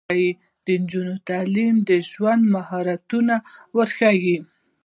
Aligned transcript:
د 0.65 0.67
نجونو 0.81 1.15
تعلیم 1.29 1.75
د 1.89 1.91
ژوند 2.11 2.43
مهارتونه 2.55 3.35
ورښيي. 3.75 4.37